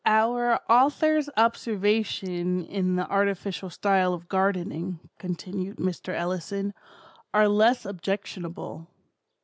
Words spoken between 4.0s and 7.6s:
of gardening," continued Mr. Ellison, "are